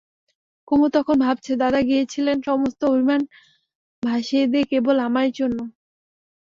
[0.67, 3.21] কুমু তখন ভাবছে– দাদা গিয়েছিলেন সমস্ত অভিমান
[4.03, 5.63] ভাসিয়ে দিয়ে, কেবল আমারই জন্যে!